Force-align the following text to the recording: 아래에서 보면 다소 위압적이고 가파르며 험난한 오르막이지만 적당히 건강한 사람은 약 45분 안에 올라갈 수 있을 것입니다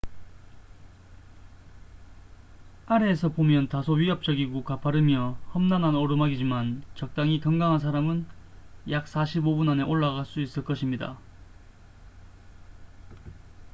아래에서 2.87 3.29
보면 3.29 3.67
다소 3.67 3.93
위압적이고 3.93 4.63
가파르며 4.63 5.37
험난한 5.53 5.93
오르막이지만 5.93 6.81
적당히 6.95 7.39
건강한 7.39 7.77
사람은 7.77 8.25
약 8.89 9.05
45분 9.05 9.69
안에 9.69 9.83
올라갈 9.83 10.25
수 10.25 10.41
있을 10.41 10.65
것입니다 10.65 11.19